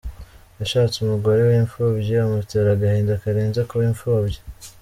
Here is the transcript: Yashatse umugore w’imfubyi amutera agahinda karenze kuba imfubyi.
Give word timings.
Yashatse 0.59 0.95
umugore 0.99 1.41
w’imfubyi 1.49 2.13
amutera 2.25 2.69
agahinda 2.75 3.21
karenze 3.23 3.59
kuba 3.69 3.83
imfubyi. 3.91 4.39